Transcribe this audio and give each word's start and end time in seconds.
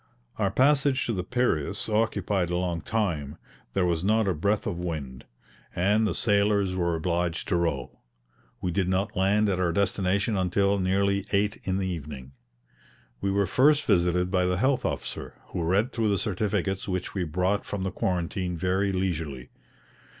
Our 0.39 0.49
passage 0.49 1.05
to 1.05 1.13
the 1.13 1.23
Piraeus 1.23 1.87
occupied 1.87 2.49
a 2.49 2.57
long 2.57 2.81
time. 2.81 3.37
There 3.73 3.85
was 3.85 4.03
not 4.03 4.27
a 4.27 4.33
breath 4.33 4.65
of 4.65 4.79
wind, 4.79 5.25
and 5.75 6.07
the 6.07 6.15
sailors 6.15 6.75
were 6.75 6.95
obliged 6.95 7.47
to 7.49 7.55
row; 7.55 7.99
we 8.61 8.71
did 8.71 8.89
not 8.89 9.15
land 9.15 9.47
at 9.47 9.59
our 9.59 9.71
destination 9.71 10.35
until 10.35 10.79
nearly 10.79 11.27
8 11.31 11.61
in 11.65 11.77
the 11.77 11.85
evening. 11.87 12.31
We 13.21 13.29
were 13.29 13.45
first 13.45 13.85
visited 13.85 14.31
by 14.31 14.47
the 14.47 14.57
health 14.57 14.85
officer, 14.85 15.35
who 15.49 15.61
read 15.61 15.91
through 15.91 16.09
the 16.09 16.17
certificates 16.17 16.87
which 16.87 17.13
we 17.13 17.23
brought 17.23 17.63
from 17.63 17.83
the 17.83 17.91
quarantine 17.91 18.57
very 18.57 18.91
leisurely. 18.91 19.49